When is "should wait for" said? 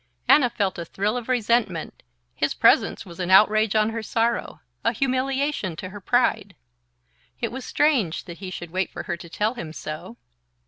8.49-9.03